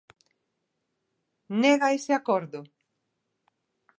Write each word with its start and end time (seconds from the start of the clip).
¿Nega 1.61 1.87
ese 1.97 2.11
acordo? 2.19 2.59